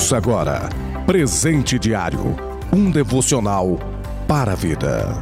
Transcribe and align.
Ouça 0.00 0.16
agora 0.16 0.70
Presente 1.04 1.78
Diário 1.78 2.34
um 2.72 2.90
devocional 2.90 3.78
para 4.26 4.52
a 4.52 4.54
vida. 4.54 5.12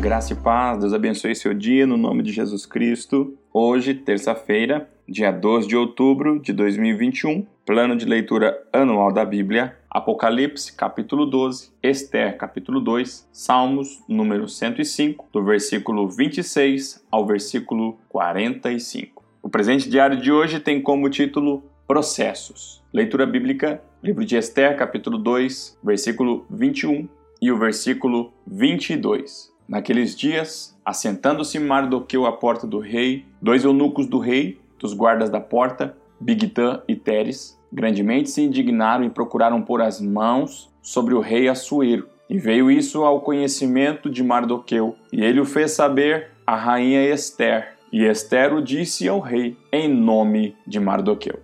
Graça 0.00 0.34
e 0.34 0.36
paz, 0.36 0.78
Deus 0.78 0.94
abençoe 0.94 1.34
seu 1.34 1.52
dia 1.52 1.88
no 1.88 1.96
nome 1.96 2.22
de 2.22 2.30
Jesus 2.30 2.64
Cristo. 2.64 3.36
Hoje, 3.52 3.94
terça-feira, 3.94 4.88
dia 5.08 5.32
12 5.32 5.66
de 5.66 5.76
outubro 5.76 6.38
de 6.38 6.52
2021, 6.52 7.44
plano 7.66 7.96
de 7.96 8.04
leitura 8.04 8.56
anual 8.72 9.12
da 9.12 9.24
Bíblia, 9.24 9.76
Apocalipse, 9.90 10.72
capítulo 10.72 11.26
12, 11.26 11.72
Esther, 11.82 12.38
capítulo 12.38 12.80
2, 12.80 13.28
Salmos, 13.32 14.04
número 14.08 14.48
105, 14.48 15.26
do 15.32 15.42
versículo 15.42 16.08
26 16.08 17.04
ao 17.10 17.26
versículo 17.26 17.98
45. 18.08 19.17
O 19.48 19.50
presente 19.50 19.88
diário 19.88 20.20
de 20.20 20.30
hoje 20.30 20.60
tem 20.60 20.78
como 20.78 21.08
título 21.08 21.64
Processos. 21.86 22.84
Leitura 22.92 23.24
bíblica, 23.24 23.82
livro 24.02 24.22
de 24.22 24.36
Esther, 24.36 24.76
capítulo 24.76 25.16
2, 25.16 25.78
versículo 25.82 26.44
21 26.50 27.08
e 27.40 27.50
o 27.50 27.56
versículo 27.56 28.30
22. 28.46 29.50
Naqueles 29.66 30.14
dias, 30.14 30.78
assentando-se 30.84 31.58
Mardoqueu 31.58 32.26
à 32.26 32.32
porta 32.32 32.66
do 32.66 32.78
rei, 32.78 33.24
dois 33.40 33.64
eunucos 33.64 34.06
do 34.06 34.18
rei, 34.18 34.60
dos 34.78 34.92
guardas 34.92 35.30
da 35.30 35.40
porta, 35.40 35.96
Bigtã 36.20 36.82
e 36.86 36.94
Teres, 36.94 37.58
grandemente 37.72 38.28
se 38.28 38.42
indignaram 38.42 39.06
e 39.06 39.08
procuraram 39.08 39.62
pôr 39.62 39.80
as 39.80 39.98
mãos 39.98 40.70
sobre 40.82 41.14
o 41.14 41.20
rei 41.20 41.48
Assuero. 41.48 42.06
E 42.28 42.36
veio 42.36 42.70
isso 42.70 43.02
ao 43.02 43.22
conhecimento 43.22 44.10
de 44.10 44.22
Mardoqueu, 44.22 44.94
e 45.10 45.24
ele 45.24 45.40
o 45.40 45.46
fez 45.46 45.70
saber 45.70 46.32
à 46.46 46.54
rainha 46.54 47.02
Esther, 47.10 47.77
e 47.92 48.04
Esther 48.04 48.54
o 48.54 48.62
disse 48.62 49.08
ao 49.08 49.20
rei 49.20 49.56
em 49.72 49.88
nome 49.88 50.56
de 50.66 50.78
Mardoqueu. 50.78 51.40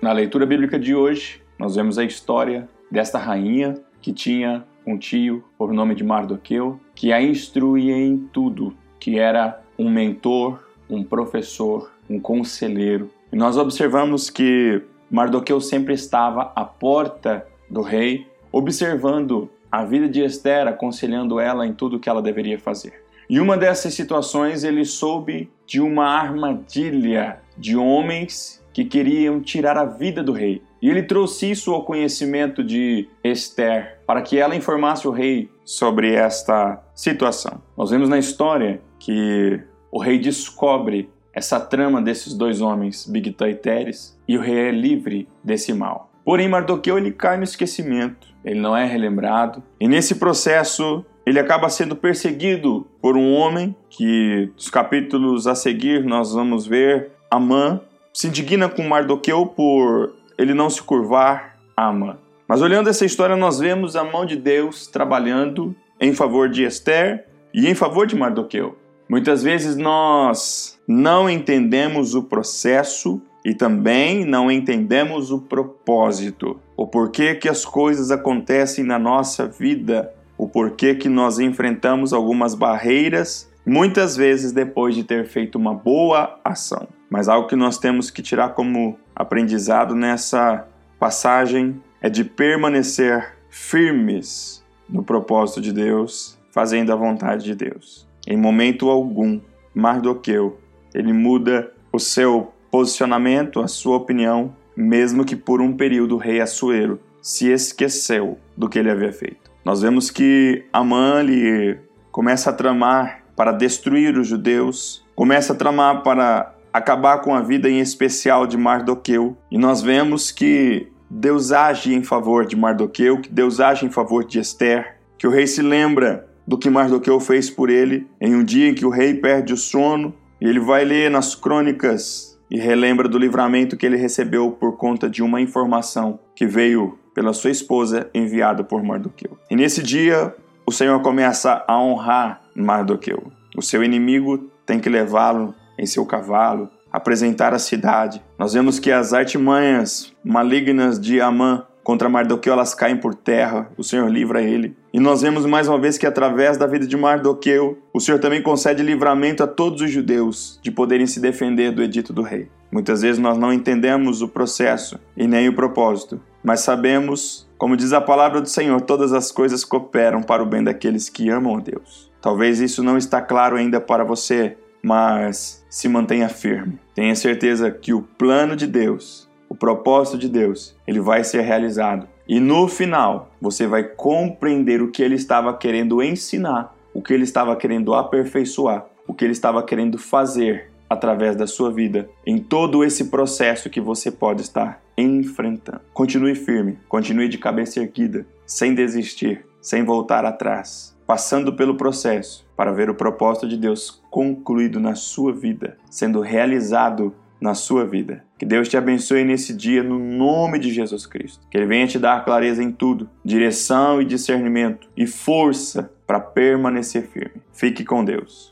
Na 0.00 0.12
leitura 0.12 0.46
bíblica 0.46 0.78
de 0.78 0.94
hoje, 0.94 1.42
nós 1.58 1.76
vemos 1.76 1.98
a 1.98 2.04
história 2.04 2.66
desta 2.90 3.18
rainha 3.18 3.74
que 4.00 4.10
tinha 4.12 4.64
um 4.86 4.96
tio 4.96 5.44
por 5.58 5.72
nome 5.72 5.94
de 5.94 6.02
Mardoqueu, 6.02 6.80
que 6.94 7.12
a 7.12 7.20
instruía 7.20 7.94
em 7.94 8.16
tudo, 8.32 8.74
que 8.98 9.18
era 9.18 9.60
um 9.78 9.90
mentor, 9.90 10.67
um 10.88 11.02
professor, 11.02 11.90
um 12.08 12.18
conselheiro. 12.18 13.10
E 13.32 13.36
nós 13.36 13.56
observamos 13.56 14.30
que 14.30 14.82
Mardoqueu 15.10 15.60
sempre 15.60 15.94
estava 15.94 16.52
à 16.54 16.64
porta 16.64 17.46
do 17.68 17.82
rei, 17.82 18.26
observando 18.50 19.50
a 19.70 19.84
vida 19.84 20.08
de 20.08 20.22
Esther, 20.22 20.66
aconselhando 20.66 21.38
ela 21.38 21.66
em 21.66 21.72
tudo 21.72 21.98
que 21.98 22.08
ela 22.08 22.22
deveria 22.22 22.58
fazer. 22.58 23.04
E 23.28 23.38
uma 23.38 23.58
dessas 23.58 23.92
situações 23.92 24.64
ele 24.64 24.84
soube 24.86 25.50
de 25.66 25.80
uma 25.80 26.06
armadilha 26.06 27.40
de 27.58 27.76
homens 27.76 28.64
que 28.72 28.84
queriam 28.84 29.40
tirar 29.40 29.76
a 29.76 29.84
vida 29.84 30.22
do 30.22 30.32
rei. 30.32 30.62
E 30.80 30.88
ele 30.88 31.02
trouxe 31.02 31.50
isso 31.50 31.74
ao 31.74 31.84
conhecimento 31.84 32.62
de 32.62 33.08
Esther, 33.22 33.98
para 34.06 34.22
que 34.22 34.38
ela 34.38 34.54
informasse 34.54 35.06
o 35.06 35.10
rei 35.10 35.50
sobre 35.64 36.14
esta 36.14 36.80
situação. 36.94 37.60
Nós 37.76 37.90
vemos 37.90 38.08
na 38.08 38.18
história 38.18 38.80
que 38.98 39.60
o 39.90 40.00
rei 40.00 40.18
descobre 40.18 41.10
essa 41.32 41.60
trama 41.60 42.02
desses 42.02 42.34
dois 42.34 42.60
homens, 42.60 43.06
Bigtã 43.06 43.48
e 43.48 43.54
Teres, 43.54 44.18
e 44.26 44.36
o 44.36 44.40
rei 44.40 44.68
é 44.68 44.70
livre 44.70 45.28
desse 45.42 45.72
mal. 45.72 46.10
Porém, 46.24 46.48
Mardoqueu 46.48 46.98
ele 46.98 47.12
cai 47.12 47.36
no 47.36 47.44
esquecimento, 47.44 48.28
ele 48.44 48.60
não 48.60 48.76
é 48.76 48.84
relembrado, 48.84 49.62
e 49.80 49.88
nesse 49.88 50.16
processo 50.16 51.04
ele 51.24 51.38
acaba 51.38 51.68
sendo 51.68 51.94
perseguido 51.94 52.86
por 53.00 53.16
um 53.16 53.32
homem 53.34 53.74
que, 53.88 54.50
nos 54.54 54.70
capítulos 54.70 55.46
a 55.46 55.54
seguir, 55.54 56.04
nós 56.04 56.32
vamos 56.32 56.66
ver 56.66 57.12
Amã 57.30 57.80
se 58.12 58.26
indigna 58.26 58.68
com 58.68 58.82
Mardoqueu 58.82 59.46
por 59.46 60.14
ele 60.38 60.54
não 60.54 60.70
se 60.70 60.82
curvar 60.82 61.56
a 61.76 61.86
Amã. 61.88 62.16
Mas 62.48 62.62
olhando 62.62 62.88
essa 62.88 63.04
história, 63.04 63.36
nós 63.36 63.58
vemos 63.58 63.94
a 63.94 64.02
mão 64.02 64.24
de 64.24 64.36
Deus 64.36 64.86
trabalhando 64.86 65.76
em 66.00 66.14
favor 66.14 66.48
de 66.48 66.64
Esther 66.64 67.26
e 67.52 67.68
em 67.68 67.74
favor 67.74 68.06
de 68.06 68.16
Mardoqueu. 68.16 68.76
Muitas 69.08 69.42
vezes 69.42 69.76
nós 69.76 70.78
não 70.86 71.30
entendemos 71.30 72.14
o 72.14 72.22
processo 72.22 73.22
e 73.42 73.54
também 73.54 74.24
não 74.24 74.50
entendemos 74.50 75.30
o 75.30 75.40
propósito, 75.40 76.60
o 76.76 76.86
porquê 76.86 77.34
que 77.34 77.48
as 77.48 77.64
coisas 77.64 78.10
acontecem 78.10 78.84
na 78.84 78.98
nossa 78.98 79.48
vida, 79.48 80.12
o 80.36 80.46
porquê 80.46 80.94
que 80.94 81.08
nós 81.08 81.38
enfrentamos 81.38 82.12
algumas 82.12 82.54
barreiras, 82.54 83.50
muitas 83.64 84.14
vezes 84.14 84.52
depois 84.52 84.94
de 84.94 85.04
ter 85.04 85.26
feito 85.26 85.56
uma 85.56 85.72
boa 85.72 86.38
ação. 86.44 86.86
Mas 87.08 87.28
algo 87.28 87.48
que 87.48 87.56
nós 87.56 87.78
temos 87.78 88.10
que 88.10 88.20
tirar 88.20 88.50
como 88.50 88.98
aprendizado 89.16 89.94
nessa 89.94 90.66
passagem 90.98 91.80
é 92.02 92.10
de 92.10 92.24
permanecer 92.24 93.34
firmes 93.48 94.62
no 94.88 95.02
propósito 95.02 95.62
de 95.62 95.72
Deus, 95.72 96.38
fazendo 96.50 96.92
a 96.92 96.96
vontade 96.96 97.44
de 97.44 97.54
Deus. 97.54 98.07
Em 98.30 98.36
momento 98.36 98.90
algum, 98.90 99.40
Mardoqueu, 99.74 100.58
ele 100.94 101.14
muda 101.14 101.72
o 101.90 101.98
seu 101.98 102.52
posicionamento, 102.70 103.58
a 103.58 103.66
sua 103.66 103.96
opinião, 103.96 104.54
mesmo 104.76 105.24
que 105.24 105.34
por 105.34 105.62
um 105.62 105.74
período 105.74 106.16
o 106.16 106.18
rei 106.18 106.38
Assuero 106.38 107.00
se 107.22 107.48
esqueceu 107.48 108.38
do 108.54 108.68
que 108.68 108.78
ele 108.78 108.90
havia 108.90 109.10
feito. 109.14 109.50
Nós 109.64 109.80
vemos 109.80 110.10
que 110.10 110.66
Amã 110.70 111.20
ele 111.20 111.78
começa 112.12 112.50
a 112.50 112.52
tramar 112.52 113.22
para 113.34 113.50
destruir 113.50 114.18
os 114.18 114.28
judeus, 114.28 115.02
começa 115.16 115.54
a 115.54 115.56
tramar 115.56 116.02
para 116.02 116.54
acabar 116.70 117.22
com 117.22 117.34
a 117.34 117.40
vida 117.40 117.70
em 117.70 117.80
especial 117.80 118.46
de 118.46 118.58
Mardoqueu, 118.58 119.38
e 119.50 119.56
nós 119.56 119.80
vemos 119.80 120.30
que 120.30 120.88
Deus 121.08 121.50
age 121.50 121.94
em 121.94 122.02
favor 122.02 122.44
de 122.44 122.56
Mardoqueu, 122.56 123.22
que 123.22 123.30
Deus 123.30 123.58
age 123.58 123.86
em 123.86 123.90
favor 123.90 124.22
de 124.22 124.38
Esther, 124.38 124.98
que 125.16 125.26
o 125.26 125.30
rei 125.30 125.46
se 125.46 125.62
lembra 125.62 126.27
do 126.48 126.56
que 126.56 126.70
Mardoqueu 126.70 127.20
fez 127.20 127.50
por 127.50 127.68
ele 127.68 128.06
em 128.18 128.34
um 128.34 128.42
dia 128.42 128.70
em 128.70 128.74
que 128.74 128.86
o 128.86 128.88
rei 128.88 129.12
perde 129.12 129.52
o 129.52 129.56
sono 129.56 130.14
e 130.40 130.48
ele 130.48 130.58
vai 130.58 130.82
ler 130.82 131.10
nas 131.10 131.34
crônicas 131.34 132.40
e 132.50 132.58
relembra 132.58 133.06
do 133.06 133.18
livramento 133.18 133.76
que 133.76 133.84
ele 133.84 133.98
recebeu 133.98 134.52
por 134.52 134.78
conta 134.78 135.10
de 135.10 135.22
uma 135.22 135.42
informação 135.42 136.18
que 136.34 136.46
veio 136.46 136.98
pela 137.14 137.34
sua 137.34 137.50
esposa 137.50 138.08
enviada 138.14 138.64
por 138.64 138.82
Mardoqueu. 138.82 139.36
E 139.50 139.54
nesse 139.54 139.82
dia 139.82 140.34
o 140.64 140.72
Senhor 140.72 140.98
começa 141.02 141.62
a 141.68 141.78
honrar 141.78 142.40
Mardoqueu. 142.54 143.30
O 143.54 143.60
seu 143.60 143.84
inimigo 143.84 144.50
tem 144.64 144.80
que 144.80 144.88
levá-lo 144.88 145.54
em 145.78 145.84
seu 145.84 146.06
cavalo, 146.06 146.70
apresentar 146.90 147.52
a 147.52 147.58
cidade. 147.58 148.22
Nós 148.38 148.54
vemos 148.54 148.78
que 148.78 148.90
as 148.90 149.12
artimanhas 149.12 150.14
malignas 150.24 150.98
de 150.98 151.20
Amã 151.20 151.66
contra 151.88 152.06
Mardoqueu 152.06 152.52
elas 152.52 152.74
caem 152.74 152.98
por 152.98 153.14
terra, 153.14 153.70
o 153.74 153.82
Senhor 153.82 154.10
livra 154.10 154.42
ele. 154.42 154.76
E 154.92 155.00
nós 155.00 155.22
vemos 155.22 155.46
mais 155.46 155.68
uma 155.68 155.80
vez 155.80 155.96
que 155.96 156.06
através 156.06 156.58
da 156.58 156.66
vida 156.66 156.86
de 156.86 156.98
Mardoqueu, 156.98 157.78
o 157.94 157.98
Senhor 157.98 158.20
também 158.20 158.42
concede 158.42 158.82
livramento 158.82 159.42
a 159.42 159.46
todos 159.46 159.80
os 159.80 159.90
judeus 159.90 160.60
de 160.62 160.70
poderem 160.70 161.06
se 161.06 161.18
defender 161.18 161.72
do 161.72 161.82
edito 161.82 162.12
do 162.12 162.20
rei. 162.20 162.50
Muitas 162.70 163.00
vezes 163.00 163.18
nós 163.18 163.38
não 163.38 163.50
entendemos 163.50 164.20
o 164.20 164.28
processo 164.28 165.00
e 165.16 165.26
nem 165.26 165.48
o 165.48 165.54
propósito, 165.54 166.20
mas 166.44 166.60
sabemos, 166.60 167.48
como 167.56 167.74
diz 167.74 167.94
a 167.94 168.02
palavra 168.02 168.42
do 168.42 168.50
Senhor, 168.50 168.82
todas 168.82 169.14
as 169.14 169.32
coisas 169.32 169.64
cooperam 169.64 170.22
para 170.22 170.42
o 170.42 170.46
bem 170.46 170.62
daqueles 170.62 171.08
que 171.08 171.30
amam 171.30 171.56
a 171.56 171.60
Deus. 171.60 172.12
Talvez 172.20 172.60
isso 172.60 172.82
não 172.82 172.98
está 172.98 173.22
claro 173.22 173.56
ainda 173.56 173.80
para 173.80 174.04
você, 174.04 174.58
mas 174.82 175.64
se 175.70 175.88
mantenha 175.88 176.28
firme. 176.28 176.78
Tenha 176.94 177.14
certeza 177.14 177.70
que 177.70 177.94
o 177.94 178.02
plano 178.02 178.54
de 178.54 178.66
Deus 178.66 179.27
o 179.48 179.54
propósito 179.54 180.18
de 180.18 180.28
Deus, 180.28 180.76
ele 180.86 181.00
vai 181.00 181.24
ser 181.24 181.40
realizado. 181.42 182.06
E 182.28 182.38
no 182.40 182.68
final, 182.68 183.30
você 183.40 183.66
vai 183.66 183.82
compreender 183.82 184.82
o 184.82 184.90
que 184.90 185.02
ele 185.02 185.14
estava 185.14 185.56
querendo 185.56 186.02
ensinar, 186.02 186.74
o 186.92 187.00
que 187.00 187.14
ele 187.14 187.24
estava 187.24 187.56
querendo 187.56 187.94
aperfeiçoar, 187.94 188.86
o 189.06 189.14
que 189.14 189.24
ele 189.24 189.32
estava 189.32 189.62
querendo 189.62 189.96
fazer 189.98 190.70
através 190.88 191.36
da 191.36 191.46
sua 191.46 191.70
vida, 191.70 192.08
em 192.26 192.38
todo 192.38 192.82
esse 192.82 193.06
processo 193.06 193.70
que 193.70 193.80
você 193.80 194.10
pode 194.10 194.42
estar 194.42 194.82
enfrentando. 194.96 195.80
Continue 195.92 196.34
firme, 196.34 196.78
continue 196.88 197.28
de 197.28 197.38
cabeça 197.38 197.80
erguida, 197.80 198.26
sem 198.46 198.74
desistir, 198.74 199.44
sem 199.60 199.84
voltar 199.84 200.24
atrás, 200.24 200.96
passando 201.06 201.54
pelo 201.54 201.76
processo 201.76 202.46
para 202.56 202.72
ver 202.72 202.90
o 202.90 202.94
propósito 202.94 203.48
de 203.48 203.56
Deus 203.56 204.02
concluído 204.10 204.80
na 204.80 204.94
sua 204.94 205.32
vida, 205.32 205.76
sendo 205.90 206.20
realizado 206.20 207.14
na 207.40 207.54
sua 207.54 207.84
vida. 207.86 208.24
Que 208.38 208.46
Deus 208.46 208.68
te 208.68 208.76
abençoe 208.76 209.24
nesse 209.24 209.54
dia 209.54 209.82
no 209.82 209.98
nome 209.98 210.58
de 210.58 210.72
Jesus 210.72 211.06
Cristo. 211.06 211.46
Que 211.50 211.58
Ele 211.58 211.66
venha 211.66 211.86
te 211.86 211.98
dar 211.98 212.24
clareza 212.24 212.62
em 212.62 212.72
tudo, 212.72 213.08
direção 213.24 214.00
e 214.00 214.04
discernimento 214.04 214.88
e 214.96 215.06
força 215.06 215.90
para 216.06 216.20
permanecer 216.20 217.08
firme. 217.08 217.42
Fique 217.52 217.84
com 217.84 218.04
Deus. 218.04 218.50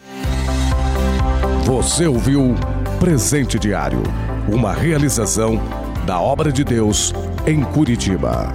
Você 1.64 2.06
ouviu 2.06 2.54
Presente 3.00 3.58
Diário 3.58 4.02
Uma 4.48 4.72
realização 4.72 5.60
da 6.06 6.20
obra 6.20 6.52
de 6.52 6.62
Deus 6.62 7.12
em 7.46 7.62
Curitiba. 7.62 8.54